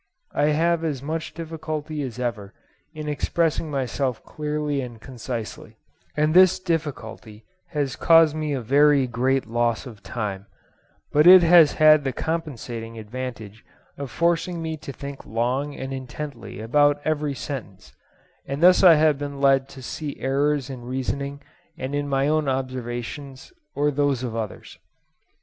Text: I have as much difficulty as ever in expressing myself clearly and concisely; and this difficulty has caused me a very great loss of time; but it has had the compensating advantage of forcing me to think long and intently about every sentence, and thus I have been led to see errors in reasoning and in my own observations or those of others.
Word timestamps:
I 0.33 0.45
have 0.47 0.83
as 0.83 1.03
much 1.03 1.31
difficulty 1.35 2.01
as 2.01 2.17
ever 2.17 2.55
in 2.91 3.07
expressing 3.07 3.69
myself 3.69 4.23
clearly 4.23 4.81
and 4.81 4.99
concisely; 4.99 5.77
and 6.17 6.33
this 6.33 6.57
difficulty 6.57 7.45
has 7.67 7.95
caused 7.95 8.35
me 8.35 8.51
a 8.53 8.61
very 8.61 9.05
great 9.05 9.45
loss 9.45 9.85
of 9.85 10.01
time; 10.01 10.47
but 11.11 11.27
it 11.27 11.43
has 11.43 11.73
had 11.73 12.03
the 12.03 12.13
compensating 12.13 12.97
advantage 12.97 13.63
of 13.95 14.09
forcing 14.09 14.59
me 14.59 14.75
to 14.77 14.91
think 14.91 15.23
long 15.23 15.75
and 15.75 15.93
intently 15.93 16.59
about 16.61 16.99
every 17.05 17.35
sentence, 17.35 17.93
and 18.47 18.63
thus 18.63 18.81
I 18.81 18.95
have 18.95 19.19
been 19.19 19.39
led 19.39 19.69
to 19.69 19.83
see 19.83 20.19
errors 20.19 20.67
in 20.71 20.81
reasoning 20.81 21.43
and 21.77 21.93
in 21.93 22.09
my 22.09 22.27
own 22.27 22.49
observations 22.49 23.53
or 23.75 23.91
those 23.91 24.23
of 24.23 24.35
others. 24.35 24.79